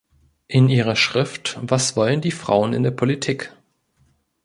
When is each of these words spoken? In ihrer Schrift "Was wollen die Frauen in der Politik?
In 0.47 0.67
ihrer 0.67 0.95
Schrift 0.95 1.59
"Was 1.61 1.95
wollen 1.95 2.21
die 2.21 2.31
Frauen 2.31 2.73
in 2.73 2.81
der 2.81 2.89
Politik? 2.89 3.53